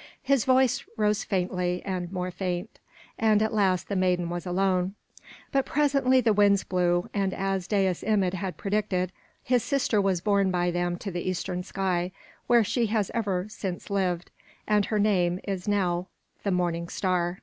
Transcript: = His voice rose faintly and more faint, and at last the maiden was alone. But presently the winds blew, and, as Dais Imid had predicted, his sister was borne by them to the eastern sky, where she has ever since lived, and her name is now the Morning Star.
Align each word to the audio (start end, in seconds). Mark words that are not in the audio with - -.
= 0.00 0.22
His 0.32 0.46
voice 0.46 0.82
rose 0.96 1.24
faintly 1.24 1.82
and 1.84 2.10
more 2.10 2.30
faint, 2.30 2.78
and 3.18 3.42
at 3.42 3.52
last 3.52 3.88
the 3.90 3.96
maiden 3.96 4.30
was 4.30 4.46
alone. 4.46 4.94
But 5.52 5.66
presently 5.66 6.22
the 6.22 6.32
winds 6.32 6.64
blew, 6.64 7.10
and, 7.12 7.34
as 7.34 7.66
Dais 7.66 8.02
Imid 8.02 8.32
had 8.32 8.56
predicted, 8.56 9.12
his 9.42 9.62
sister 9.62 10.00
was 10.00 10.22
borne 10.22 10.50
by 10.50 10.70
them 10.70 10.96
to 11.00 11.10
the 11.10 11.28
eastern 11.28 11.62
sky, 11.64 12.12
where 12.46 12.64
she 12.64 12.86
has 12.86 13.10
ever 13.12 13.46
since 13.50 13.90
lived, 13.90 14.30
and 14.66 14.86
her 14.86 14.98
name 14.98 15.38
is 15.44 15.68
now 15.68 16.08
the 16.44 16.50
Morning 16.50 16.88
Star. 16.88 17.42